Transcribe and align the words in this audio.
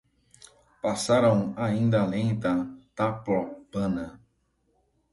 Passaram 0.81 1.53
ainda 1.55 2.01
além 2.01 2.33
da 2.33 2.65
Taprobana 2.95 4.19